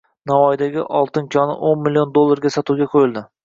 Navoiydagi 0.29 0.85
oltin 1.01 1.29
konio'nmillion 1.37 2.17
dollarga 2.19 2.57
sotuvga 2.61 2.93
qo‘yildi 2.99 3.29